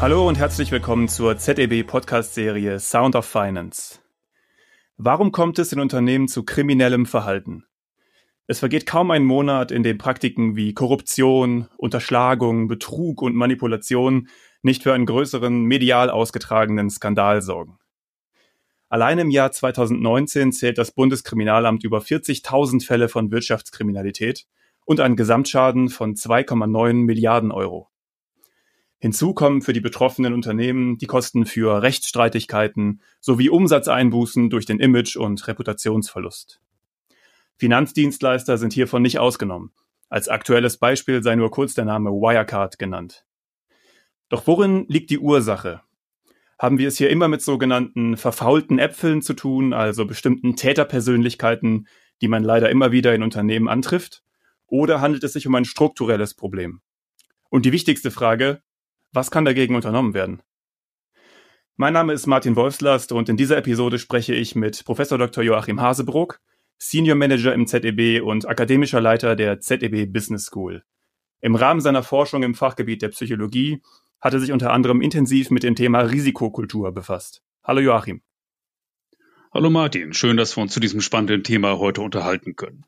[0.00, 3.98] Hallo und herzlich willkommen zur ZEB Podcast-Serie Sound of Finance.
[4.96, 7.64] Warum kommt es in Unternehmen zu kriminellem Verhalten?
[8.46, 14.28] Es vergeht kaum ein Monat, in dem Praktiken wie Korruption, Unterschlagung, Betrug und Manipulation
[14.62, 17.80] nicht für einen größeren medial ausgetragenen Skandal sorgen.
[18.88, 24.46] Allein im Jahr 2019 zählt das Bundeskriminalamt über 40.000 Fälle von Wirtschaftskriminalität
[24.84, 27.88] und einen Gesamtschaden von 2,9 Milliarden Euro.
[29.00, 35.16] Hinzu kommen für die betroffenen Unternehmen die Kosten für Rechtsstreitigkeiten sowie Umsatzeinbußen durch den Image-
[35.16, 36.60] und Reputationsverlust.
[37.56, 39.72] Finanzdienstleister sind hiervon nicht ausgenommen.
[40.08, 43.24] Als aktuelles Beispiel sei nur kurz der Name Wirecard genannt.
[44.28, 45.82] Doch worin liegt die Ursache?
[46.58, 51.86] Haben wir es hier immer mit sogenannten verfaulten Äpfeln zu tun, also bestimmten Täterpersönlichkeiten,
[52.20, 54.24] die man leider immer wieder in Unternehmen antrifft?
[54.66, 56.80] Oder handelt es sich um ein strukturelles Problem?
[57.48, 58.60] Und die wichtigste Frage,
[59.12, 60.42] was kann dagegen unternommen werden?
[61.76, 65.44] Mein Name ist Martin Wolfslast und in dieser Episode spreche ich mit Professor Dr.
[65.44, 66.40] Joachim Hasebrook,
[66.76, 70.82] Senior Manager im ZEB und akademischer Leiter der ZEB Business School.
[71.40, 73.80] Im Rahmen seiner Forschung im Fachgebiet der Psychologie
[74.20, 77.42] hat er sich unter anderem intensiv mit dem Thema Risikokultur befasst.
[77.62, 78.22] Hallo Joachim.
[79.54, 82.84] Hallo Martin, schön, dass wir uns zu diesem spannenden Thema heute unterhalten können.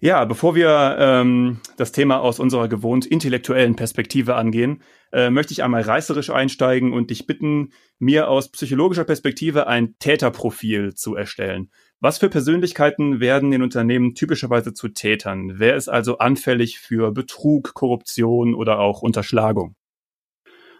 [0.00, 5.62] Ja, bevor wir ähm, das Thema aus unserer gewohnt intellektuellen Perspektive angehen, äh, möchte ich
[5.62, 11.70] einmal reißerisch einsteigen und dich bitten, mir aus psychologischer Perspektive ein Täterprofil zu erstellen.
[12.00, 15.58] Was für Persönlichkeiten werden in Unternehmen typischerweise zu Tätern?
[15.58, 19.74] Wer ist also anfällig für Betrug, Korruption oder auch Unterschlagung?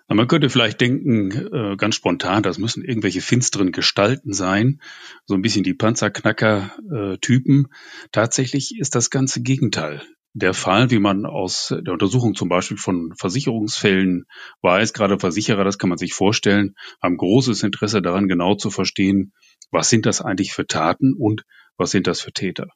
[0.09, 4.81] Man könnte vielleicht denken, äh, ganz spontan, das müssen irgendwelche finsteren Gestalten sein,
[5.25, 7.67] so ein bisschen die Panzerknacker-Typen.
[8.13, 10.03] Tatsächlich ist das ganze Gegenteil
[10.39, 14.27] der Fall, wie man aus der Untersuchung zum Beispiel von Versicherungsfällen
[14.62, 14.92] weiß.
[14.92, 19.33] Gerade Versicherer, das kann man sich vorstellen, haben großes Interesse daran, genau zu verstehen,
[19.70, 21.42] was sind das eigentlich für Taten und
[21.77, 22.69] was sind das für Täter.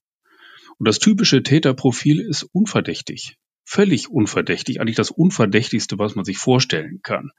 [0.79, 3.37] Und das typische Täterprofil ist unverdächtig
[3.71, 7.31] völlig unverdächtig, eigentlich das Unverdächtigste, was man sich vorstellen kann.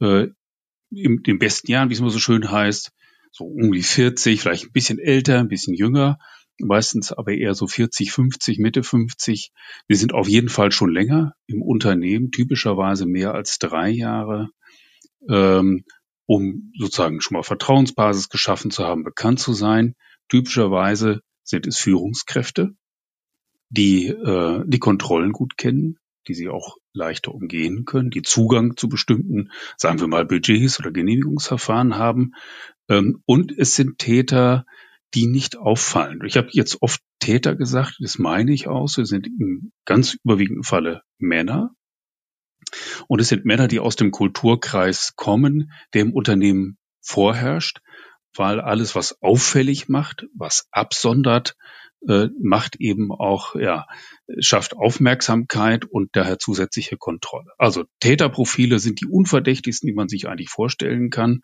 [0.00, 0.28] Äh,
[0.90, 2.92] in den besten Jahren, wie es immer so schön heißt,
[3.30, 6.18] so um die 40, vielleicht ein bisschen älter, ein bisschen jünger,
[6.58, 9.52] meistens aber eher so 40, 50, Mitte 50.
[9.86, 14.48] Wir sind auf jeden Fall schon länger im Unternehmen, typischerweise mehr als drei Jahre,
[15.28, 15.84] ähm,
[16.26, 19.94] um sozusagen schon mal Vertrauensbasis geschaffen zu haben, bekannt zu sein.
[20.28, 22.74] Typischerweise sind es Führungskräfte,
[23.68, 28.88] die äh, die Kontrollen gut kennen, die sie auch leichter umgehen können, die Zugang zu
[28.88, 32.32] bestimmten, sagen wir mal, Budgets oder Genehmigungsverfahren haben.
[32.88, 34.66] Ähm, und es sind Täter,
[35.14, 36.20] die nicht auffallen.
[36.26, 38.98] Ich habe jetzt oft Täter gesagt, das meine ich aus.
[38.98, 41.74] Es sind im ganz überwiegenden Falle Männer.
[43.08, 47.80] Und es sind Männer, die aus dem Kulturkreis kommen, der im Unternehmen vorherrscht,
[48.34, 51.56] weil alles, was auffällig macht, was absondert,
[52.08, 53.86] äh, macht eben auch, ja,
[54.38, 57.52] schafft Aufmerksamkeit und daher zusätzliche Kontrolle.
[57.58, 61.40] Also Täterprofile sind die unverdächtigsten, die man sich eigentlich vorstellen kann.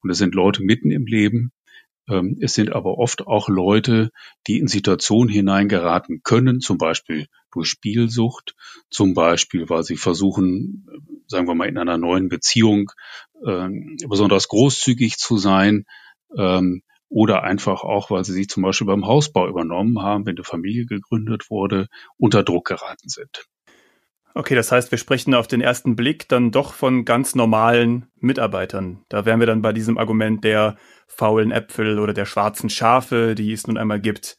[0.00, 1.52] Und es sind Leute mitten im Leben.
[2.08, 4.10] Ähm, es sind aber oft auch Leute,
[4.46, 8.54] die in Situationen hineingeraten können, zum Beispiel durch Spielsucht,
[8.90, 10.86] zum Beispiel, weil sie versuchen,
[11.26, 12.92] sagen wir mal, in einer neuen Beziehung
[13.44, 13.68] äh,
[14.08, 15.84] besonders großzügig zu sein,
[16.36, 20.44] ähm, oder einfach auch, weil sie sich zum Beispiel beim Hausbau übernommen haben, wenn eine
[20.44, 23.46] Familie gegründet wurde, unter Druck geraten sind.
[24.34, 29.02] Okay, das heißt, wir sprechen auf den ersten Blick dann doch von ganz normalen Mitarbeitern.
[29.08, 33.52] Da wären wir dann bei diesem Argument der faulen Äpfel oder der schwarzen Schafe, die
[33.52, 34.36] es nun einmal gibt.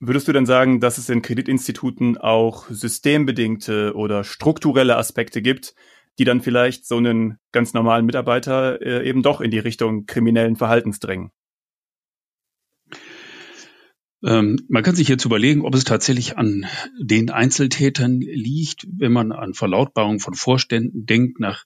[0.00, 5.74] Würdest du denn sagen, dass es in Kreditinstituten auch systembedingte oder strukturelle Aspekte gibt,
[6.18, 10.56] die dann vielleicht so einen ganz normalen Mitarbeiter äh, eben doch in die Richtung kriminellen
[10.56, 11.32] Verhaltens drängen?
[14.24, 16.66] Ähm, man kann sich jetzt überlegen, ob es tatsächlich an
[17.00, 21.64] den Einzeltätern liegt, wenn man an Verlautbarungen von Vorständen denkt, nach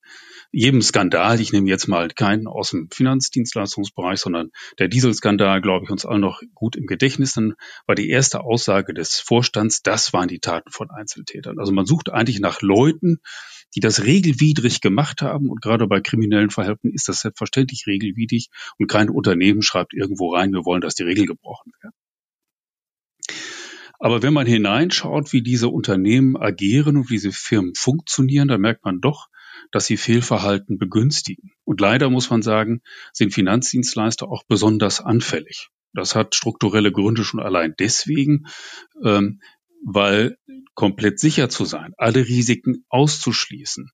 [0.50, 5.90] jedem Skandal, ich nehme jetzt mal keinen aus dem Finanzdienstleistungsbereich, sondern der Dieselskandal, glaube ich,
[5.90, 7.54] uns allen noch gut im Gedächtnis, dann
[7.87, 11.58] war die erste Aussage des Vorstands, das waren die Taten von Einzeltätern.
[11.58, 13.20] Also man sucht eigentlich nach Leuten,
[13.75, 15.49] die das regelwidrig gemacht haben.
[15.49, 18.49] Und gerade bei kriminellen Verhalten ist das selbstverständlich regelwidrig.
[18.78, 21.94] Und kein Unternehmen schreibt irgendwo rein, wir wollen, dass die Regel gebrochen wird.
[24.02, 28.84] Aber wenn man hineinschaut, wie diese Unternehmen agieren und wie diese Firmen funktionieren, dann merkt
[28.84, 29.28] man doch,
[29.70, 31.52] dass sie Fehlverhalten begünstigen.
[31.62, 32.82] Und leider muss man sagen,
[33.12, 35.69] sind Finanzdienstleister auch besonders anfällig.
[35.93, 38.46] Das hat strukturelle Gründe schon allein deswegen,
[39.04, 39.40] ähm,
[39.84, 40.37] weil
[40.75, 43.88] komplett sicher zu sein, alle Risiken auszuschließen,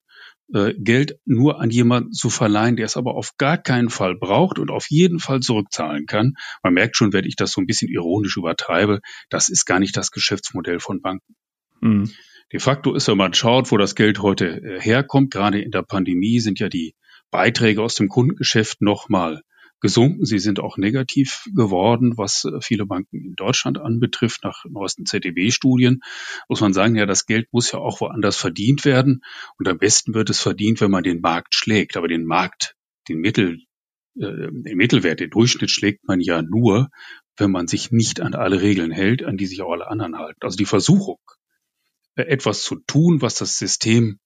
[0.51, 4.71] Geld nur an jemanden zu verleihen, der es aber auf gar keinen Fall braucht und
[4.71, 6.33] auf jeden Fall zurückzahlen kann.
[6.63, 8.99] Man merkt schon, wenn ich das so ein bisschen ironisch übertreibe,
[9.29, 11.35] das ist gar nicht das Geschäftsmodell von Banken.
[11.81, 12.11] Mhm.
[12.51, 15.83] De facto ist, wenn man schaut, wo das Geld heute äh, herkommt, gerade in der
[15.83, 16.95] Pandemie sind ja die
[17.29, 19.43] Beiträge aus dem Kundengeschäft nochmal
[19.79, 20.25] gesunken.
[20.25, 24.43] Sie sind auch negativ geworden, was äh, viele Banken in Deutschland anbetrifft.
[24.43, 26.01] Nach neuesten ZDB-Studien
[26.47, 29.21] muss man sagen, ja, das Geld muss ja auch woanders verdient werden.
[29.57, 31.97] Und am besten wird es verdient, wenn man den Markt schlägt.
[31.97, 32.75] Aber den Markt,
[33.07, 33.59] den Mittel,
[34.15, 36.89] äh, den Mittelwert, den Durchschnitt schlägt man ja nur,
[37.37, 40.39] wenn man sich nicht an alle Regeln hält, an die sich auch alle anderen halten.
[40.41, 41.19] Also die Versuchung,
[42.15, 44.19] äh, etwas zu tun, was das System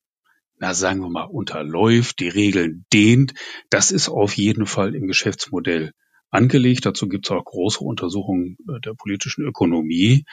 [0.63, 3.33] na sagen wir mal, unterläuft, die Regeln dehnt.
[3.69, 5.91] Das ist auf jeden Fall im Geschäftsmodell
[6.29, 6.85] angelegt.
[6.85, 10.23] Dazu gibt es auch große Untersuchungen äh, der politischen Ökonomie.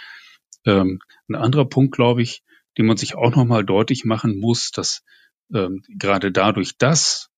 [0.65, 2.45] Ähm, ein anderer Punkt, glaube ich,
[2.79, 5.03] den man sich auch nochmal deutlich machen muss, dass
[5.53, 7.29] ähm, gerade dadurch, dass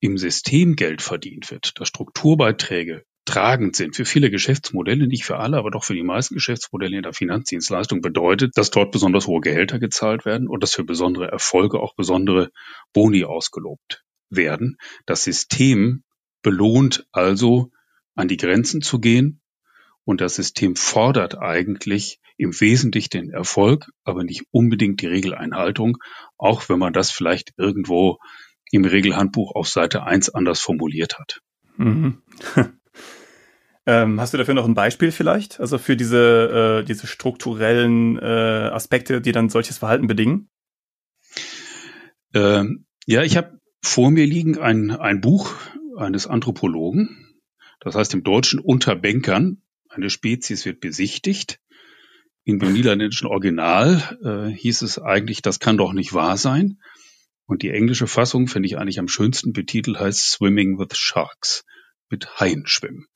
[0.00, 5.56] im System Geld verdient wird, dass Strukturbeiträge tragend sind für viele Geschäftsmodelle, nicht für alle,
[5.56, 9.78] aber doch für die meisten Geschäftsmodelle in der Finanzdienstleistung bedeutet, dass dort besonders hohe Gehälter
[9.78, 12.50] gezahlt werden und dass für besondere Erfolge auch besondere
[12.92, 14.76] Boni ausgelobt werden.
[15.06, 16.02] Das System
[16.42, 17.70] belohnt also,
[18.14, 19.40] an die Grenzen zu gehen
[20.04, 25.98] und das System fordert eigentlich im Wesentlichen den Erfolg, aber nicht unbedingt die Regeleinhaltung,
[26.36, 28.18] auch wenn man das vielleicht irgendwo
[28.70, 31.40] im Regelhandbuch auf Seite 1 anders formuliert hat.
[31.76, 32.22] Mhm.
[33.86, 35.60] Ähm, hast du dafür noch ein Beispiel vielleicht?
[35.60, 40.48] Also für diese, äh, diese strukturellen äh, Aspekte, die dann solches Verhalten bedingen?
[42.32, 45.54] Ähm, ja, ich habe vor mir liegen ein, ein Buch
[45.96, 47.34] eines Anthropologen.
[47.80, 49.62] Das heißt im Deutschen Unter Bänkern.
[49.88, 51.60] Eine Spezies wird besichtigt.
[52.44, 56.78] In dem niederländischen Original äh, hieß es eigentlich, das kann doch nicht wahr sein.
[57.46, 61.64] Und die englische Fassung finde ich eigentlich am schönsten betitelt, heißt Swimming with Sharks,
[62.08, 63.06] mit Haien schwimmen.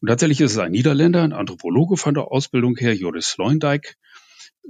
[0.00, 3.96] Und tatsächlich ist es ein Niederländer, ein Anthropologe von der Ausbildung her, Joris Leundijk,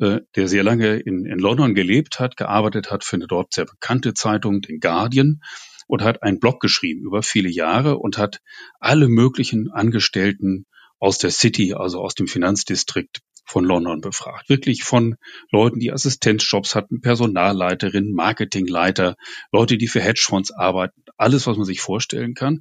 [0.01, 3.67] äh, der sehr lange in, in London gelebt hat, gearbeitet hat für eine dort sehr
[3.67, 5.41] bekannte Zeitung, den Guardian,
[5.87, 8.41] und hat einen Blog geschrieben über viele Jahre und hat
[8.79, 10.67] alle möglichen Angestellten
[10.99, 14.49] aus der City, also aus dem Finanzdistrikt von London befragt.
[14.49, 15.17] Wirklich von
[15.51, 19.17] Leuten, die Assistenzjobs hatten, Personalleiterinnen, Marketingleiter,
[19.51, 22.61] Leute, die für Hedgefonds arbeiten, alles, was man sich vorstellen kann.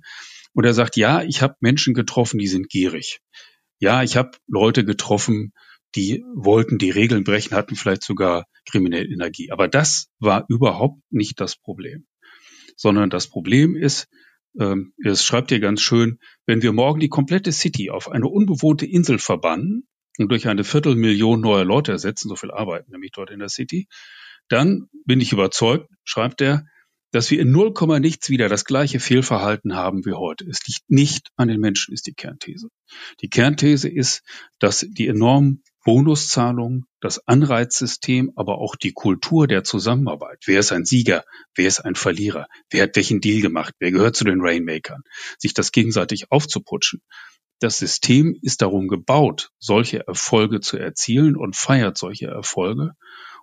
[0.53, 3.19] Und er sagt, ja, ich habe Menschen getroffen, die sind gierig.
[3.79, 5.53] Ja, ich habe Leute getroffen,
[5.95, 9.51] die wollten die Regeln brechen, hatten vielleicht sogar kriminelle Energie.
[9.51, 12.05] Aber das war überhaupt nicht das Problem.
[12.75, 14.07] Sondern das Problem ist,
[14.59, 18.85] ähm, es schreibt hier ganz schön, wenn wir morgen die komplette City auf eine unbewohnte
[18.85, 23.39] Insel verbannen und durch eine Viertelmillion neue Leute ersetzen, so viel arbeiten nämlich dort in
[23.39, 23.87] der City,
[24.49, 26.65] dann bin ich überzeugt, schreibt er,
[27.11, 30.45] dass wir in null Komma nichts wieder das gleiche Fehlverhalten haben wie heute.
[30.49, 32.69] Es liegt nicht an den Menschen, ist die Kernthese.
[33.21, 34.23] Die Kernthese ist,
[34.59, 40.39] dass die enormen Bonuszahlungen, das Anreizsystem, aber auch die Kultur der Zusammenarbeit.
[40.45, 41.23] Wer ist ein Sieger?
[41.55, 42.47] Wer ist ein Verlierer?
[42.69, 43.73] Wer hat welchen Deal gemacht?
[43.79, 45.03] Wer gehört zu den Rainmakern?
[45.37, 47.01] Sich das gegenseitig aufzuputschen.
[47.59, 52.91] Das System ist darum gebaut, solche Erfolge zu erzielen und feiert solche Erfolge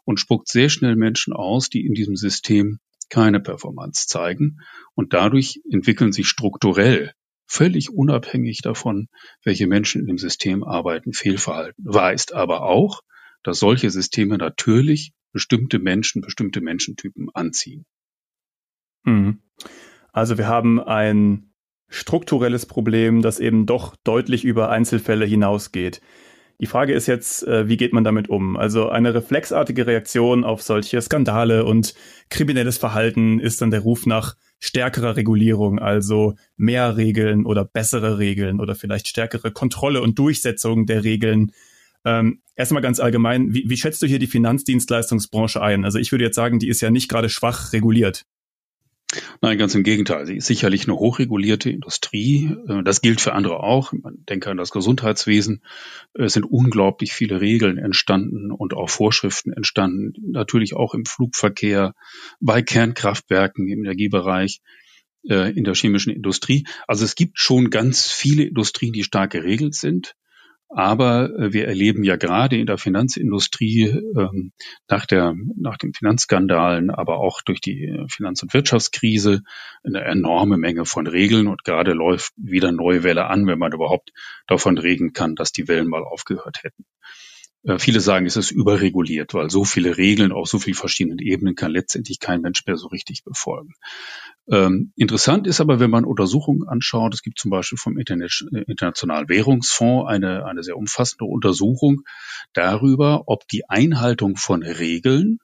[0.04, 2.78] und spuckt sehr schnell Menschen aus, die in diesem System
[3.10, 4.58] keine Performance zeigen.
[4.94, 7.12] Und dadurch entwickeln sich strukturell,
[7.46, 9.08] völlig unabhängig davon,
[9.42, 11.84] welche Menschen dem System arbeiten, Fehlverhalten.
[11.86, 13.02] Weist aber auch,
[13.42, 17.84] dass solche Systeme natürlich bestimmte Menschen, bestimmte Menschentypen anziehen.
[19.04, 19.42] Mhm.
[20.12, 21.52] Also wir haben ein
[21.88, 26.00] strukturelles Problem, das eben doch deutlich über Einzelfälle hinausgeht.
[26.60, 28.56] Die Frage ist jetzt, äh, wie geht man damit um?
[28.56, 31.94] Also eine reflexartige Reaktion auf solche Skandale und
[32.30, 38.60] kriminelles Verhalten ist dann der Ruf nach stärkerer Regulierung, also mehr Regeln oder bessere Regeln
[38.60, 41.52] oder vielleicht stärkere Kontrolle und Durchsetzung der Regeln.
[42.04, 45.84] Ähm, erstmal ganz allgemein, wie, wie schätzt du hier die Finanzdienstleistungsbranche ein?
[45.84, 48.26] Also ich würde jetzt sagen, die ist ja nicht gerade schwach reguliert.
[49.40, 50.26] Nein, ganz im Gegenteil.
[50.26, 52.50] Sie ist sicherlich eine hochregulierte Industrie.
[52.68, 53.92] Äh, das gilt für andere auch.
[53.92, 55.62] Man denke an das Gesundheitswesen.
[56.14, 60.14] Es sind unglaublich viele Regeln entstanden und auch Vorschriften entstanden.
[60.32, 61.94] Natürlich auch im Flugverkehr,
[62.40, 64.60] bei Kernkraftwerken, im Energiebereich,
[65.28, 66.66] äh, in der chemischen Industrie.
[66.86, 70.14] Also es gibt schon ganz viele Industrien, die stark geregelt sind.
[70.76, 74.52] Aber äh, wir erleben ja gerade in der Finanzindustrie ähm,
[74.88, 79.42] nach, der, nach den Finanzskandalen, aber auch durch die äh, Finanz- und Wirtschaftskrise
[79.84, 84.10] eine enorme Menge von Regeln und gerade läuft wieder neue Welle an, wenn man überhaupt
[84.48, 86.84] davon reden kann, dass die Wellen mal aufgehört hätten.
[87.64, 91.54] Äh, viele sagen, es ist überreguliert, weil so viele Regeln auf so vielen verschiedenen Ebenen
[91.54, 93.74] kann letztendlich kein Mensch mehr so richtig befolgen.
[94.46, 99.28] Ähm, interessant ist aber, wenn man Untersuchungen anschaut, es gibt zum Beispiel vom Internet, Internationalen
[99.28, 102.02] Währungsfonds eine, eine sehr umfassende Untersuchung
[102.52, 105.38] darüber, ob die Einhaltung von Regeln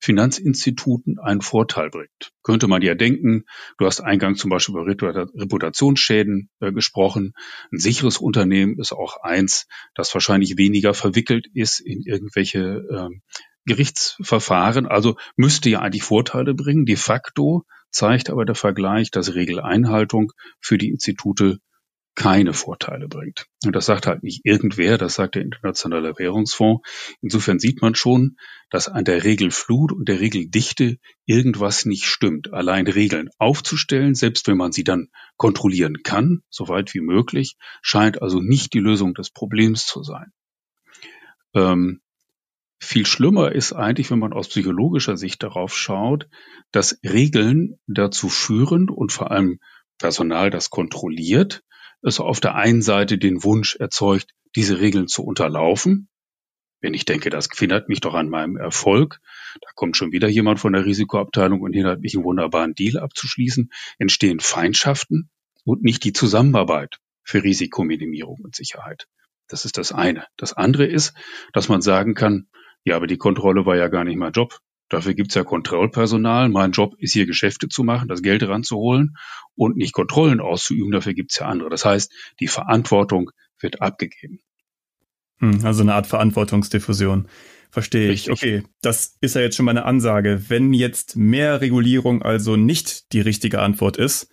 [0.00, 2.32] Finanzinstituten einen Vorteil bringt.
[2.42, 3.44] Könnte man ja denken,
[3.78, 7.32] du hast eingangs zum Beispiel über Reputationsschäden äh, gesprochen.
[7.72, 13.08] Ein sicheres Unternehmen ist auch eins, das wahrscheinlich weniger verwickelt ist in irgendwelche äh,
[13.66, 14.86] Gerichtsverfahren.
[14.86, 16.86] Also müsste ja eigentlich Vorteile bringen.
[16.86, 21.58] De facto zeigt aber der Vergleich, dass Regeleinhaltung für die Institute
[22.18, 23.46] keine Vorteile bringt.
[23.64, 26.82] Und das sagt halt nicht irgendwer, das sagt der Internationale Währungsfonds.
[27.22, 28.38] Insofern sieht man schon,
[28.70, 32.52] dass an der Regelflut und der Regeldichte irgendwas nicht stimmt.
[32.52, 38.40] Allein Regeln aufzustellen, selbst wenn man sie dann kontrollieren kann, soweit wie möglich, scheint also
[38.40, 40.32] nicht die Lösung des Problems zu sein.
[41.54, 42.00] Ähm,
[42.80, 46.28] viel schlimmer ist eigentlich, wenn man aus psychologischer Sicht darauf schaut,
[46.72, 49.60] dass Regeln dazu führen und vor allem
[49.98, 51.62] Personal das kontrolliert,
[52.02, 56.08] es auf der einen Seite den Wunsch erzeugt, diese Regeln zu unterlaufen.
[56.80, 59.20] Wenn ich denke, das hindert mich doch an meinem Erfolg,
[59.60, 63.70] da kommt schon wieder jemand von der Risikoabteilung und hindert mich, einen wunderbaren Deal abzuschließen,
[63.98, 65.28] entstehen Feindschaften
[65.64, 69.08] und nicht die Zusammenarbeit für Risikominimierung und Sicherheit.
[69.48, 70.26] Das ist das eine.
[70.36, 71.14] Das andere ist,
[71.52, 72.48] dass man sagen kann,
[72.84, 74.60] ja, aber die Kontrolle war ja gar nicht mein Job.
[74.88, 76.48] Dafür gibt's ja Kontrollpersonal.
[76.48, 79.16] Mein Job ist hier Geschäfte zu machen, das Geld ranzuholen
[79.54, 80.92] und nicht Kontrollen auszuüben.
[80.92, 81.68] Dafür gibt's ja andere.
[81.68, 83.30] Das heißt, die Verantwortung
[83.60, 84.40] wird abgegeben.
[85.40, 87.28] Hm, also eine Art Verantwortungsdiffusion.
[87.70, 88.30] Verstehe ich.
[88.30, 90.44] Okay, das ist ja jetzt schon mal eine Ansage.
[90.48, 94.30] Wenn jetzt mehr Regulierung also nicht die richtige Antwort ist,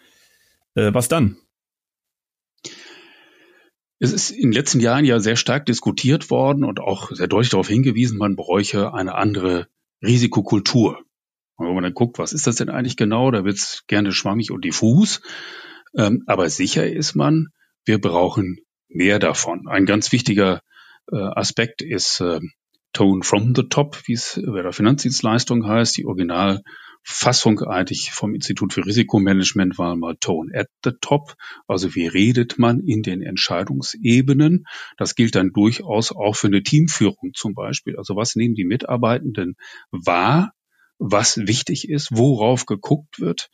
[0.76, 1.38] äh, was dann?
[4.00, 7.50] Es ist in den letzten Jahren ja sehr stark diskutiert worden und auch sehr deutlich
[7.50, 9.68] darauf hingewiesen, man bräuche eine andere
[10.02, 11.00] Risikokultur.
[11.58, 14.12] Und wenn man dann guckt, was ist das denn eigentlich genau, da wird es gerne
[14.12, 15.22] schwammig und diffus.
[15.98, 17.48] Ähm, aber sicher ist man,
[17.86, 18.58] wir brauchen
[18.90, 19.68] mehr davon.
[19.68, 20.62] Ein ganz wichtiger
[21.12, 22.40] äh, Aspekt ist äh,
[22.94, 26.62] Tone from the Top, wie es bei der Finanzdienstleistung heißt, die Original
[27.08, 31.36] Fassung eigentlich vom Institut für Risikomanagement war mal Tone at the Top.
[31.68, 34.66] Also wie redet man in den Entscheidungsebenen?
[34.98, 37.96] Das gilt dann durchaus auch für eine Teamführung zum Beispiel.
[37.96, 39.56] Also was nehmen die Mitarbeitenden
[39.92, 40.54] wahr?
[40.98, 43.52] Was wichtig ist, worauf geguckt wird?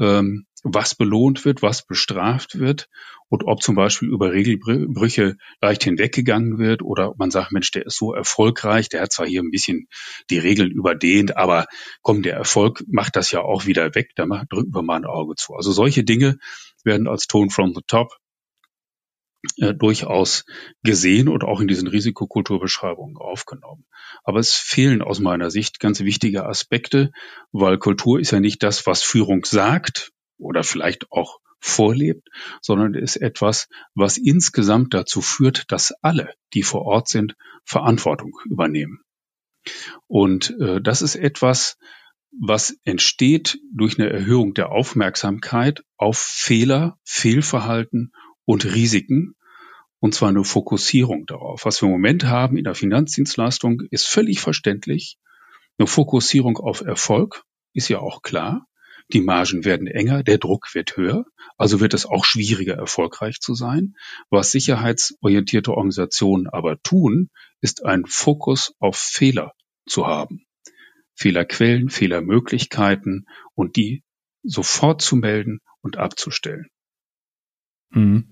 [0.00, 2.88] Ähm, was belohnt wird, was bestraft wird
[3.28, 7.86] und ob zum Beispiel über Regelbrüche leicht hinweggegangen wird oder ob man sagt, Mensch, der
[7.86, 9.88] ist so erfolgreich, der hat zwar hier ein bisschen
[10.30, 11.66] die Regeln überdehnt, aber
[12.02, 15.34] komm, der Erfolg macht das ja auch wieder weg, da drücken wir mal ein Auge
[15.36, 15.54] zu.
[15.54, 16.38] Also solche Dinge
[16.84, 18.16] werden als Tone from the Top
[19.56, 20.44] äh, durchaus
[20.82, 23.86] gesehen und auch in diesen Risikokulturbeschreibungen aufgenommen.
[24.24, 27.12] Aber es fehlen aus meiner Sicht ganz wichtige Aspekte,
[27.52, 32.28] weil Kultur ist ja nicht das, was Führung sagt oder vielleicht auch vorlebt,
[32.62, 39.00] sondern ist etwas, was insgesamt dazu führt, dass alle, die vor Ort sind, Verantwortung übernehmen.
[40.06, 41.76] Und äh, das ist etwas,
[42.30, 48.12] was entsteht durch eine Erhöhung der Aufmerksamkeit auf Fehler, Fehlverhalten
[48.48, 49.34] und Risiken,
[50.00, 51.66] und zwar eine Fokussierung darauf.
[51.66, 55.18] Was wir im Moment haben in der Finanzdienstleistung ist völlig verständlich.
[55.76, 58.66] Eine Fokussierung auf Erfolg ist ja auch klar.
[59.12, 61.26] Die Margen werden enger, der Druck wird höher,
[61.58, 63.96] also wird es auch schwieriger, erfolgreich zu sein.
[64.30, 67.28] Was sicherheitsorientierte Organisationen aber tun,
[67.60, 69.52] ist ein Fokus auf Fehler
[69.86, 70.46] zu haben.
[71.14, 74.04] Fehlerquellen, Fehlermöglichkeiten und die
[74.42, 76.68] sofort zu melden und abzustellen.
[77.90, 78.28] Mhm.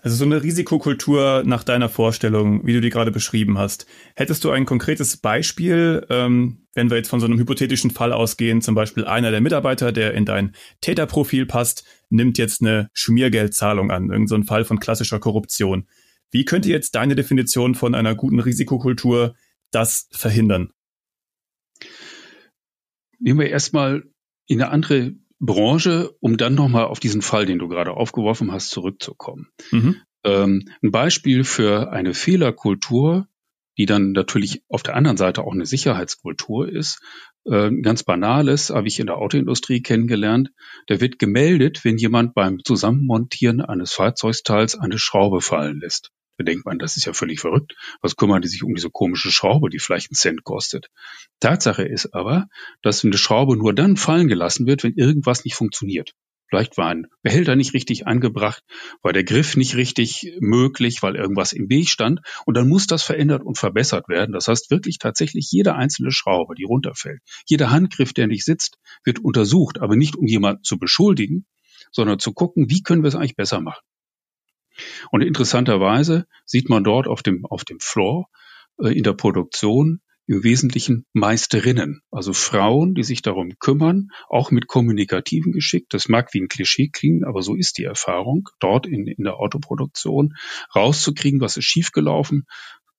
[0.00, 3.86] Also so eine Risikokultur nach deiner Vorstellung, wie du die gerade beschrieben hast.
[4.14, 8.62] Hättest du ein konkretes Beispiel, ähm, wenn wir jetzt von so einem hypothetischen Fall ausgehen,
[8.62, 14.04] zum Beispiel einer der Mitarbeiter, der in dein Täterprofil passt, nimmt jetzt eine Schmiergeldzahlung an,
[14.04, 15.88] irgendein so ein Fall von klassischer Korruption.
[16.30, 19.34] Wie könnte jetzt deine Definition von einer guten Risikokultur
[19.72, 20.70] das verhindern?
[23.18, 24.04] Nehmen wir erstmal
[24.46, 28.70] in eine andere Branche, um dann nochmal auf diesen Fall, den du gerade aufgeworfen hast,
[28.70, 29.48] zurückzukommen.
[29.70, 29.96] Mhm.
[30.24, 33.28] Ähm, ein Beispiel für eine Fehlerkultur,
[33.78, 37.00] die dann natürlich auf der anderen Seite auch eine Sicherheitskultur ist.
[37.44, 40.50] Äh, ganz banales habe ich in der Autoindustrie kennengelernt.
[40.88, 46.10] Da wird gemeldet, wenn jemand beim Zusammenmontieren eines Fahrzeugsteils eine Schraube fallen lässt.
[46.38, 47.74] Da denkt man, das ist ja völlig verrückt.
[48.00, 50.88] Was kümmern die sich um diese komische Schraube, die vielleicht einen Cent kostet?
[51.40, 52.46] Tatsache ist aber,
[52.80, 56.14] dass eine Schraube nur dann fallen gelassen wird, wenn irgendwas nicht funktioniert.
[56.48, 58.62] Vielleicht war ein Behälter nicht richtig angebracht,
[59.02, 62.20] war der Griff nicht richtig möglich, weil irgendwas im Weg stand.
[62.46, 64.32] Und dann muss das verändert und verbessert werden.
[64.32, 69.18] Das heißt wirklich tatsächlich jede einzelne Schraube, die runterfällt, jeder Handgriff, der nicht sitzt, wird
[69.18, 71.46] untersucht, aber nicht um jemanden zu beschuldigen,
[71.92, 73.82] sondern zu gucken, wie können wir es eigentlich besser machen.
[75.10, 78.28] Und interessanterweise sieht man dort auf dem, auf dem Floor
[78.80, 84.66] äh, in der Produktion im Wesentlichen Meisterinnen, also Frauen, die sich darum kümmern, auch mit
[84.66, 85.88] kommunikativen Geschick.
[85.88, 89.36] Das mag wie ein Klischee klingen, aber so ist die Erfahrung, dort in, in der
[89.36, 90.34] Autoproduktion
[90.76, 92.44] rauszukriegen, was ist schiefgelaufen,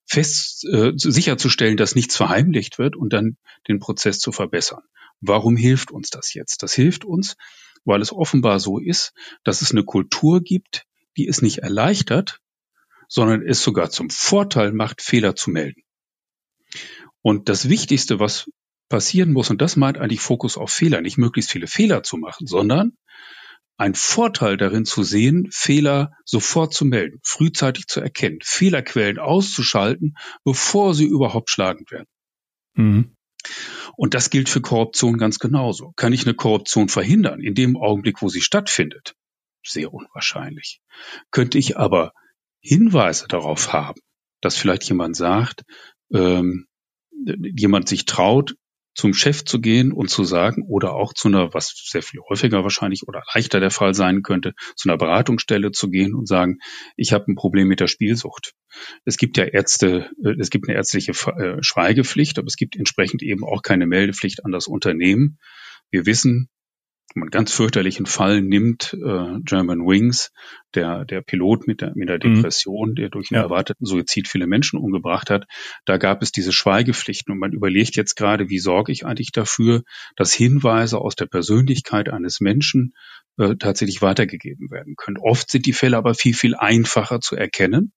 [0.07, 4.81] fest äh, sicherzustellen, dass nichts verheimlicht wird und dann den Prozess zu verbessern.
[5.21, 6.63] Warum hilft uns das jetzt?
[6.63, 7.35] Das hilft uns,
[7.85, 10.87] weil es offenbar so ist, dass es eine Kultur gibt,
[11.19, 12.39] die es nicht erleichtert,
[13.09, 15.81] sondern es sogar zum Vorteil macht, Fehler zu melden.
[17.21, 18.49] Und das Wichtigste, was
[18.87, 22.47] passieren muss, und das meint eigentlich Fokus auf Fehler, nicht möglichst viele Fehler zu machen,
[22.47, 22.93] sondern
[23.77, 30.93] ein Vorteil darin zu sehen, Fehler sofort zu melden, frühzeitig zu erkennen, Fehlerquellen auszuschalten, bevor
[30.93, 32.07] sie überhaupt schlagend werden.
[32.75, 33.15] Mhm.
[33.97, 35.91] Und das gilt für Korruption ganz genauso.
[35.97, 39.15] Kann ich eine Korruption verhindern in dem Augenblick, wo sie stattfindet?
[39.63, 40.81] Sehr unwahrscheinlich.
[41.31, 42.13] Könnte ich aber
[42.61, 44.01] Hinweise darauf haben,
[44.41, 45.63] dass vielleicht jemand sagt,
[46.13, 46.67] ähm,
[47.55, 48.55] jemand sich traut,
[48.95, 52.63] zum Chef zu gehen und zu sagen oder auch zu einer, was sehr viel häufiger
[52.63, 56.57] wahrscheinlich oder leichter der Fall sein könnte, zu einer Beratungsstelle zu gehen und sagen,
[56.97, 58.53] ich habe ein Problem mit der Spielsucht.
[59.05, 63.23] Es gibt ja Ärzte, äh, es gibt eine ärztliche äh, Schweigepflicht, aber es gibt entsprechend
[63.23, 65.39] eben auch keine Meldepflicht an das Unternehmen.
[65.91, 66.49] Wir wissen,
[67.15, 70.31] einen ganz fürchterlichen Fall nimmt äh, German Wings,
[70.75, 72.35] der, der Pilot mit der, mit der mhm.
[72.35, 73.43] Depression, der durch einen ja.
[73.43, 75.45] erwarteten Suizid viele Menschen umgebracht hat,
[75.85, 79.83] da gab es diese Schweigepflichten und man überlegt jetzt gerade, wie sorge ich eigentlich dafür,
[80.15, 82.93] dass Hinweise aus der Persönlichkeit eines Menschen
[83.37, 85.17] äh, tatsächlich weitergegeben werden können.
[85.17, 87.93] Oft sind die Fälle aber viel, viel einfacher zu erkennen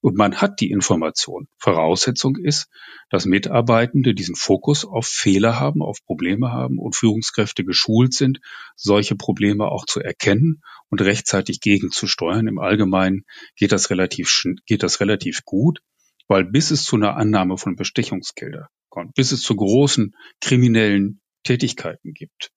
[0.00, 1.48] und man hat die Information.
[1.58, 2.68] Voraussetzung ist,
[3.10, 8.40] dass Mitarbeitende diesen Fokus auf Fehler haben, auf Probleme haben und Führungskräfte geschult sind,
[8.76, 12.46] solche Probleme auch zu erkennen und rechtzeitig gegenzusteuern.
[12.46, 13.24] Im Allgemeinen
[13.56, 14.30] geht das relativ,
[14.66, 15.80] geht das relativ gut,
[16.28, 22.12] weil bis es zu einer Annahme von Bestechungsgelder kommt, bis es zu großen kriminellen Tätigkeiten
[22.12, 22.52] gibt,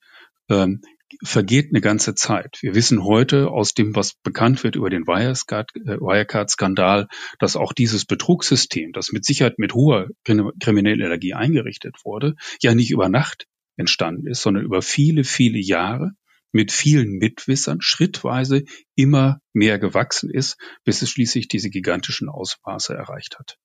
[0.50, 0.82] ähm,
[1.24, 2.58] vergeht eine ganze Zeit.
[2.62, 7.08] Wir wissen heute aus dem, was bekannt wird über den äh, Wirecard-Skandal,
[7.40, 12.92] dass auch dieses Betrugssystem, das mit Sicherheit mit hoher kriminellen Energie eingerichtet wurde, ja nicht
[12.92, 16.12] über Nacht entstanden ist, sondern über viele, viele Jahre
[16.52, 18.64] mit vielen Mitwissern schrittweise
[18.96, 23.58] immer mehr gewachsen ist, bis es schließlich diese gigantischen Ausmaße erreicht hat.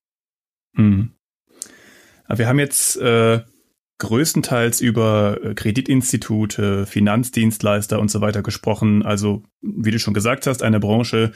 [0.74, 1.14] Hm.
[2.28, 3.42] Wir haben jetzt äh
[3.98, 9.04] größtenteils über äh, Kreditinstitute, Finanzdienstleister und so weiter gesprochen.
[9.04, 11.32] Also, wie du schon gesagt hast, eine Branche,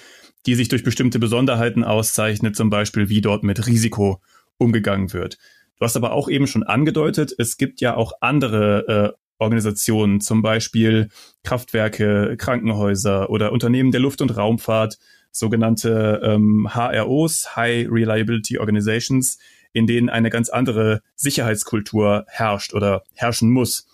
[0.46, 4.20] die sich durch bestimmte Besonderheiten auszeichnet, zum Beispiel wie dort mit Risiko
[4.58, 5.38] umgegangen wird.
[5.78, 10.40] Du hast aber auch eben schon angedeutet, es gibt ja auch andere äh, Organisationen, zum
[10.40, 11.08] Beispiel
[11.42, 14.98] Kraftwerke, Krankenhäuser oder Unternehmen der Luft- und Raumfahrt,
[15.32, 19.38] sogenannte ähm, HROs, High Reliability Organizations,
[19.72, 23.86] in denen eine ganz andere Sicherheitskultur herrscht oder herrschen muss.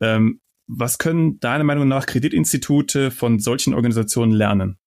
[0.00, 4.78] Ähm, was können deiner Meinung nach Kreditinstitute von solchen Organisationen lernen?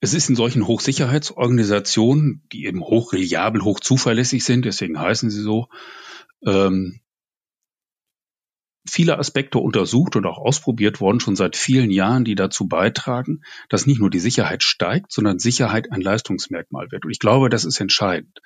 [0.00, 5.68] Es ist in solchen Hochsicherheitsorganisationen, die eben hochreliabel, hochzuverlässig sind, deswegen heißen sie so,
[6.44, 7.00] ähm,
[8.88, 13.86] viele Aspekte untersucht und auch ausprobiert worden, schon seit vielen Jahren, die dazu beitragen, dass
[13.86, 17.04] nicht nur die Sicherheit steigt, sondern Sicherheit ein Leistungsmerkmal wird.
[17.04, 18.40] Und ich glaube, das ist entscheidend,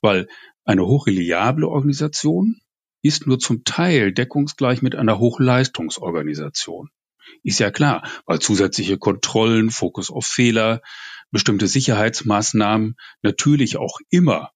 [0.00, 0.28] weil
[0.64, 2.60] eine hochreliable Organisation
[3.02, 6.90] ist nur zum Teil deckungsgleich mit einer Hochleistungsorganisation.
[7.42, 10.80] Ist ja klar, weil zusätzliche Kontrollen, Fokus auf Fehler,
[11.32, 14.50] bestimmte Sicherheitsmaßnahmen natürlich auch immer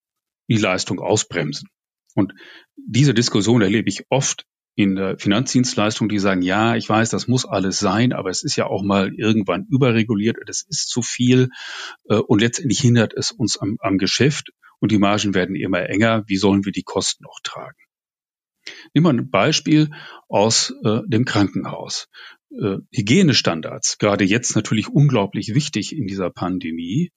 [0.49, 1.69] die Leistung ausbremsen.
[2.15, 2.35] Und
[2.77, 7.47] diese Diskussion erlebe ich oft in der Finanzdienstleistung, die sagen, ja, ich weiß, das muss
[7.47, 11.49] alles sein, aber es ist ja auch mal irgendwann überreguliert, es ist zu viel
[12.09, 16.25] äh, und letztendlich hindert es uns am, am Geschäft und die Margen werden immer enger.
[16.27, 17.79] Wie sollen wir die Kosten noch tragen?
[18.93, 19.91] Nehmen wir ein Beispiel
[20.29, 22.09] aus äh, dem Krankenhaus.
[22.51, 27.12] Äh, Hygienestandards, gerade jetzt natürlich unglaublich wichtig in dieser Pandemie,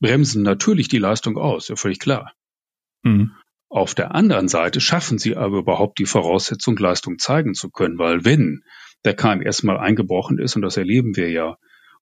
[0.00, 2.32] bremsen natürlich die Leistung aus, ja völlig klar.
[3.02, 3.32] Mhm.
[3.68, 8.24] Auf der anderen Seite schaffen sie aber überhaupt die Voraussetzung, Leistung zeigen zu können, weil
[8.24, 8.62] wenn
[9.04, 11.56] der Keim erstmal eingebrochen ist, und das erleben wir ja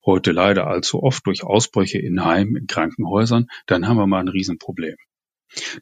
[0.05, 4.29] heute leider allzu oft durch Ausbrüche in Heimen, in Krankenhäusern, dann haben wir mal ein
[4.29, 4.97] Riesenproblem.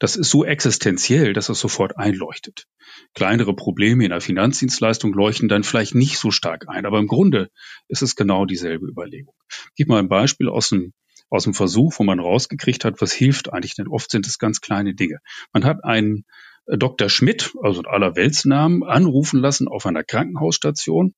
[0.01, 2.67] Das ist so existenziell, dass es sofort einleuchtet.
[3.15, 7.49] Kleinere Probleme in der Finanzdienstleistung leuchten dann vielleicht nicht so stark ein, aber im Grunde
[7.89, 9.35] ist es genau dieselbe Überlegung.
[9.49, 10.93] Ich gebe mal ein Beispiel aus dem,
[11.33, 14.61] aus dem Versuch, wo man rausgekriegt hat, was hilft eigentlich, denn oft sind es ganz
[14.61, 15.19] kleine Dinge.
[15.53, 16.25] Man hat einen
[16.67, 17.09] äh, Dr.
[17.09, 21.15] Schmidt, also aller Weltsnamen, anrufen lassen auf einer Krankenhausstation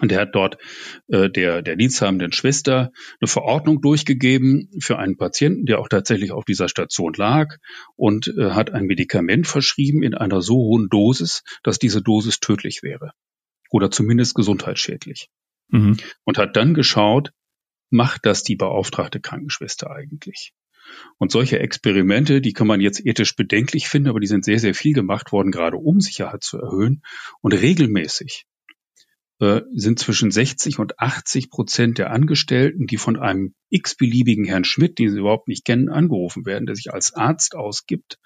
[0.00, 0.56] und er hat dort
[1.08, 6.44] äh, der, der diensthabenden Schwester eine Verordnung durchgegeben für einen Patienten, der auch tatsächlich auf
[6.44, 7.56] dieser Station lag
[7.94, 12.82] und äh, hat ein Medikament verschrieben in einer so hohen Dosis, dass diese Dosis tödlich
[12.82, 13.12] wäre
[13.70, 15.28] oder zumindest gesundheitsschädlich.
[15.68, 15.98] Mhm.
[16.24, 17.32] Und hat dann geschaut,
[17.92, 20.52] macht das die beauftragte Krankenschwester eigentlich?
[21.18, 24.74] Und solche Experimente, die kann man jetzt ethisch bedenklich finden, aber die sind sehr, sehr
[24.74, 27.02] viel gemacht worden, gerade um Sicherheit zu erhöhen.
[27.40, 28.46] Und regelmäßig
[29.40, 34.98] äh, sind zwischen 60 und 80 Prozent der Angestellten, die von einem x-beliebigen Herrn Schmidt,
[34.98, 38.18] den sie überhaupt nicht kennen, angerufen werden, der sich als Arzt ausgibt,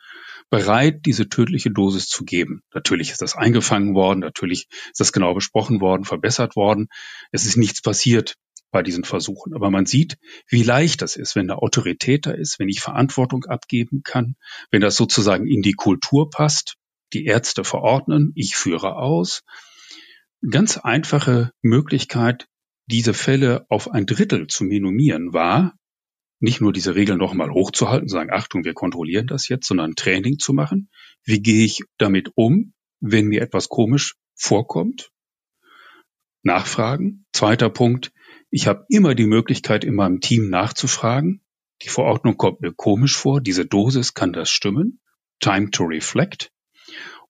[0.51, 2.63] bereit, diese tödliche Dosis zu geben.
[2.73, 6.89] Natürlich ist das eingefangen worden, natürlich ist das genau besprochen worden, verbessert worden.
[7.33, 8.37] Es ist nichts passiert
[8.71, 9.55] bei diesen Versuchen.
[9.55, 13.45] Aber man sieht, wie leicht das ist, wenn eine Autorität da ist, wenn ich Verantwortung
[13.45, 14.37] abgeben kann,
[14.71, 16.77] wenn das sozusagen in die Kultur passt.
[17.13, 19.43] Die Ärzte verordnen, ich führe aus
[20.51, 22.47] ganz einfache Möglichkeit,
[22.87, 25.75] diese Fälle auf ein Drittel zu minimieren, war,
[26.39, 30.53] nicht nur diese Regeln nochmal hochzuhalten, sagen, Achtung, wir kontrollieren das jetzt, sondern Training zu
[30.53, 30.91] machen.
[31.25, 35.11] Wie gehe ich damit um, wenn mir etwas komisch vorkommt?
[36.43, 37.25] Nachfragen.
[37.33, 38.13] Zweiter Punkt.
[38.51, 41.43] Ich habe immer die Möglichkeit, in meinem Team nachzufragen.
[41.83, 43.41] Die Verordnung kommt mir komisch vor.
[43.41, 45.01] Diese Dosis kann das stimmen.
[45.41, 46.53] Time to reflect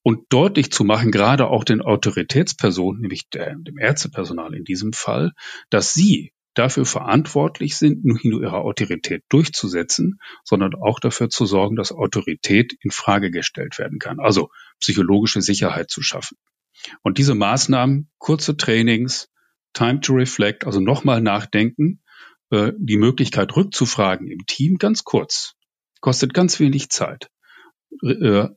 [0.06, 5.32] und deutlich zu machen, gerade auch den Autoritätspersonen, nämlich dem Ärztepersonal in diesem Fall,
[5.68, 11.76] dass sie dafür verantwortlich sind, nicht nur ihre Autorität durchzusetzen, sondern auch dafür zu sorgen,
[11.76, 14.20] dass Autorität in Frage gestellt werden kann.
[14.20, 16.36] Also psychologische Sicherheit zu schaffen.
[17.02, 19.28] Und diese Maßnahmen, kurze Trainings,
[19.72, 22.02] Time to Reflect, also nochmal nachdenken,
[22.50, 25.54] äh, die Möglichkeit rückzufragen im Team, ganz kurz,
[26.00, 27.28] kostet ganz wenig Zeit
[28.02, 28.48] äh,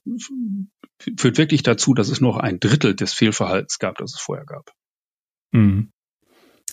[1.00, 4.72] führt wirklich dazu, dass es noch ein Drittel des Fehlverhaltens gab, das es vorher gab.
[5.52, 5.92] Mhm.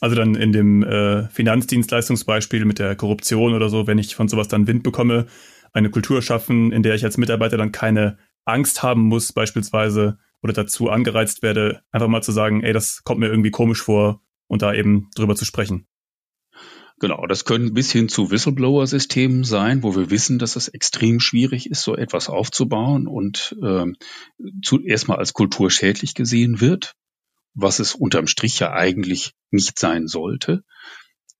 [0.01, 4.49] Also dann in dem äh, Finanzdienstleistungsbeispiel mit der Korruption oder so, wenn ich von sowas
[4.49, 5.27] dann Wind bekomme,
[5.73, 10.53] eine Kultur schaffen, in der ich als Mitarbeiter dann keine Angst haben muss, beispielsweise, oder
[10.53, 14.63] dazu angereizt werde, einfach mal zu sagen, ey, das kommt mir irgendwie komisch vor und
[14.63, 15.87] da eben drüber zu sprechen.
[16.99, 21.71] Genau, das können bis hin zu Whistleblower-Systemen sein, wo wir wissen, dass es extrem schwierig
[21.71, 23.97] ist, so etwas aufzubauen und ähm,
[24.63, 26.95] zu, erstmal als kulturschädlich gesehen wird,
[27.57, 30.63] was es unterm Strich ja eigentlich nicht sein sollte.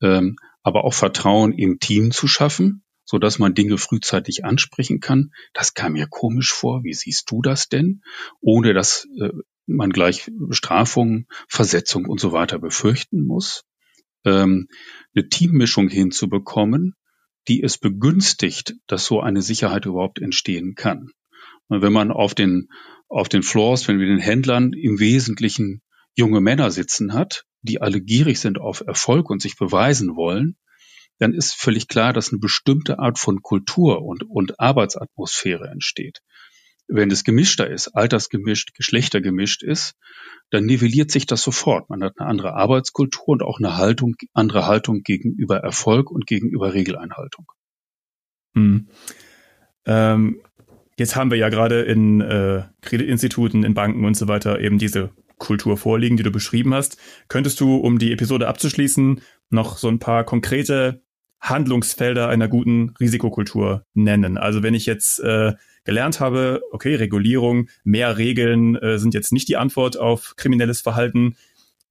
[0.03, 5.31] Ähm, aber auch Vertrauen im Team zu schaffen, so dass man Dinge frühzeitig ansprechen kann.
[5.53, 6.83] Das kam mir komisch vor.
[6.83, 8.03] Wie siehst du das denn?
[8.41, 9.31] Ohne dass äh,
[9.67, 13.65] man gleich Bestrafungen, Versetzung und so weiter befürchten muss
[14.27, 14.69] ähm,
[15.15, 16.95] eine Teammischung hinzubekommen,
[17.49, 21.13] die es begünstigt, dass so eine Sicherheit überhaupt entstehen kann.
[21.69, 22.69] Wenn man auf den,
[23.09, 25.81] auf den Floors, wenn wir den Händlern im Wesentlichen
[26.17, 30.57] junge Männer sitzen hat, die alle gierig sind auf Erfolg und sich beweisen wollen,
[31.19, 36.21] dann ist völlig klar, dass eine bestimmte Art von Kultur und, und Arbeitsatmosphäre entsteht.
[36.89, 39.95] Wenn es gemischter ist, altersgemischt, geschlechtergemischt ist,
[40.51, 41.91] dann nivelliert sich das sofort.
[41.91, 46.75] Man hat eine andere Arbeitskultur und auch eine Haltung, andere Haltung gegenüber Erfolg und gegenüber
[46.75, 47.51] Regeleinhaltung.
[48.55, 48.89] Hm.
[49.85, 50.41] Ähm,
[50.97, 55.11] jetzt haben wir ja gerade in äh, Kreditinstituten, in Banken und so weiter eben diese
[55.39, 56.97] Kultur vorliegen, die du beschrieben hast.
[57.29, 59.21] Könntest du, um die Episode abzuschließen,
[59.51, 61.03] noch so ein paar konkrete
[61.41, 64.39] Handlungsfelder einer guten Risikokultur nennen?
[64.39, 69.49] Also wenn ich jetzt äh, gelernt habe, okay, Regulierung, mehr Regeln äh, sind jetzt nicht
[69.49, 71.37] die Antwort auf kriminelles Verhalten.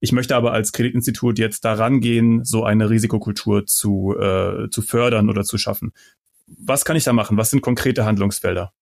[0.00, 5.30] Ich möchte aber als Kreditinstitut jetzt daran gehen, so eine Risikokultur zu, äh, zu fördern
[5.30, 5.92] oder zu schaffen.
[6.46, 7.36] Was kann ich da machen?
[7.38, 8.72] Was sind konkrete Handlungsfelder?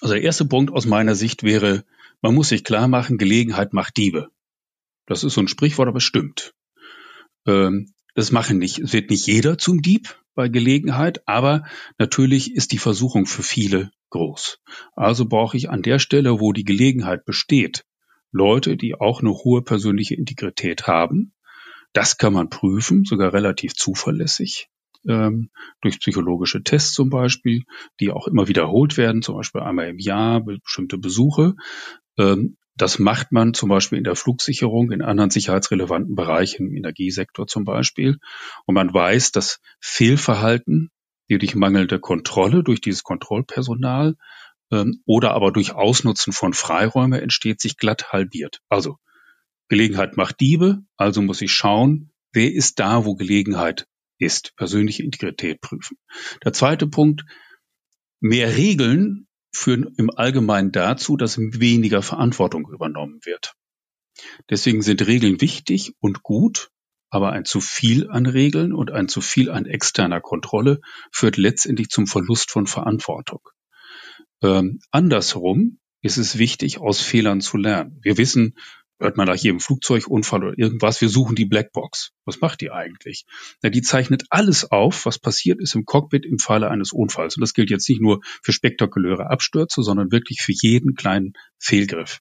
[0.00, 1.84] Also der erste Punkt aus meiner Sicht wäre,
[2.22, 4.30] man muss sich klar machen, Gelegenheit macht Diebe.
[5.06, 6.54] Das ist so ein Sprichwort, aber stimmt.
[7.46, 11.64] Ähm, das machen nicht, wird nicht jeder zum Dieb, bei Gelegenheit, aber
[11.98, 14.58] natürlich ist die Versuchung für viele groß.
[14.94, 17.84] Also brauche ich an der Stelle, wo die Gelegenheit besteht,
[18.30, 21.34] Leute, die auch eine hohe persönliche Integrität haben.
[21.92, 24.68] Das kann man prüfen, sogar relativ zuverlässig,
[25.06, 25.50] ähm,
[25.82, 27.64] durch psychologische Tests zum Beispiel,
[28.00, 31.54] die auch immer wiederholt werden, zum Beispiel einmal im Jahr, bestimmte Besuche.
[32.18, 37.46] Ähm, das macht man zum Beispiel in der Flugsicherung, in anderen sicherheitsrelevanten Bereichen, im Energiesektor
[37.46, 38.18] zum Beispiel.
[38.64, 40.90] Und man weiß, dass Fehlverhalten
[41.32, 44.16] die durch mangelnde Kontrolle, durch dieses Kontrollpersonal
[44.70, 48.60] ähm, oder aber durch Ausnutzen von Freiräume entsteht, sich glatt halbiert.
[48.68, 48.98] Also
[49.68, 53.86] Gelegenheit macht Diebe, also muss ich schauen, wer ist da, wo Gelegenheit
[54.18, 54.54] ist.
[54.56, 55.96] Persönliche Integrität prüfen.
[56.44, 57.24] Der zweite Punkt,
[58.20, 63.54] mehr Regeln führen im Allgemeinen dazu, dass weniger Verantwortung übernommen wird.
[64.50, 66.70] Deswegen sind Regeln wichtig und gut,
[67.10, 71.88] aber ein zu viel an Regeln und ein zu viel an externer Kontrolle führt letztendlich
[71.88, 73.40] zum Verlust von Verantwortung.
[74.42, 77.98] Ähm, andersrum ist es wichtig, aus Fehlern zu lernen.
[78.02, 78.56] Wir wissen,
[79.02, 82.12] hört man nach jedem Flugzeugunfall oder irgendwas, wir suchen die Blackbox.
[82.24, 83.26] Was macht die eigentlich?
[83.62, 87.36] Na, die zeichnet alles auf, was passiert ist im Cockpit im Falle eines Unfalls.
[87.36, 92.20] Und das gilt jetzt nicht nur für spektakuläre Abstürze, sondern wirklich für jeden kleinen Fehlgriff.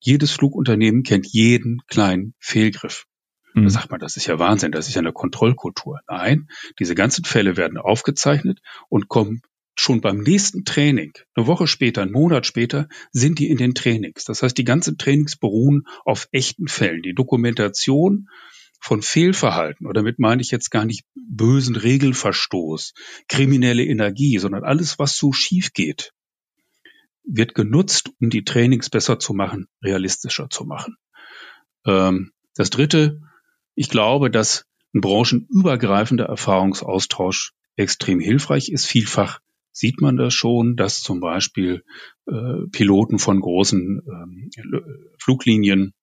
[0.00, 3.06] Jedes Flugunternehmen kennt jeden kleinen Fehlgriff.
[3.54, 3.68] Da mhm.
[3.68, 6.00] sagt man, das ist ja Wahnsinn, das ist ja eine Kontrollkultur.
[6.08, 9.42] Nein, diese ganzen Fälle werden aufgezeichnet und kommen
[9.80, 14.24] schon beim nächsten Training, eine Woche später, einen Monat später, sind die in den Trainings.
[14.24, 17.02] Das heißt, die ganzen Trainings beruhen auf echten Fällen.
[17.02, 18.28] Die Dokumentation
[18.80, 22.94] von Fehlverhalten, oder damit meine ich jetzt gar nicht bösen Regelverstoß,
[23.28, 26.12] kriminelle Energie, sondern alles, was so schief geht,
[27.24, 30.96] wird genutzt, um die Trainings besser zu machen, realistischer zu machen.
[31.86, 33.20] Ähm, das Dritte,
[33.74, 38.86] ich glaube, dass ein branchenübergreifender Erfahrungsaustausch extrem hilfreich ist.
[38.86, 39.40] Vielfach
[39.72, 41.82] sieht man das schon, dass zum Beispiel
[42.26, 44.50] äh, Piloten von großen ähm,
[45.18, 45.94] Fluglinien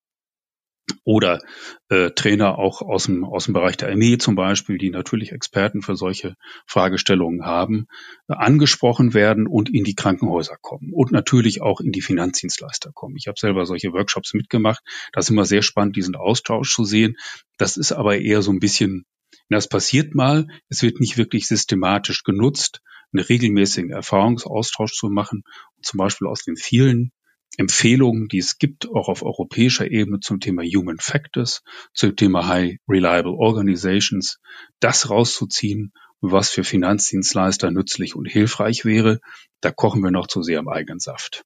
[1.04, 1.40] oder
[1.88, 5.82] äh, Trainer auch aus dem, aus dem Bereich der Armee zum Beispiel, die natürlich Experten
[5.82, 6.34] für solche
[6.66, 7.86] Fragestellungen haben,
[8.28, 13.16] äh, angesprochen werden und in die Krankenhäuser kommen und natürlich auch in die Finanzdienstleister kommen.
[13.16, 14.82] Ich habe selber solche Workshops mitgemacht.
[15.12, 17.16] Das ist immer sehr spannend, diesen Austausch zu sehen.
[17.56, 19.04] Das ist aber eher so ein bisschen,
[19.48, 22.80] das passiert mal, es wird nicht wirklich systematisch genutzt
[23.12, 25.42] einen regelmäßigen Erfahrungsaustausch zu machen,
[25.82, 27.12] zum Beispiel aus den vielen
[27.56, 32.76] Empfehlungen, die es gibt, auch auf europäischer Ebene zum Thema Human Factors, zum Thema High
[32.88, 34.38] Reliable Organizations,
[34.80, 39.20] das rauszuziehen, was für Finanzdienstleister nützlich und hilfreich wäre.
[39.60, 41.44] Da kochen wir noch zu sehr im eigenen Saft.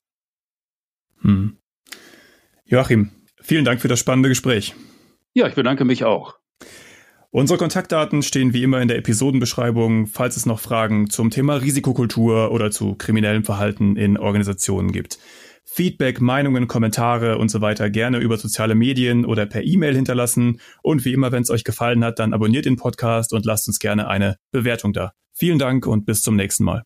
[1.20, 1.58] Hm.
[2.64, 4.74] Joachim, vielen Dank für das spannende Gespräch.
[5.34, 6.38] Ja, ich bedanke mich auch.
[7.34, 12.50] Unsere Kontaktdaten stehen wie immer in der Episodenbeschreibung, falls es noch Fragen zum Thema Risikokultur
[12.50, 15.18] oder zu kriminellem Verhalten in Organisationen gibt.
[15.64, 20.60] Feedback, Meinungen, Kommentare und so weiter gerne über soziale Medien oder per E-Mail hinterlassen.
[20.82, 23.78] Und wie immer, wenn es euch gefallen hat, dann abonniert den Podcast und lasst uns
[23.78, 25.12] gerne eine Bewertung da.
[25.32, 26.82] Vielen Dank und bis zum nächsten Mal.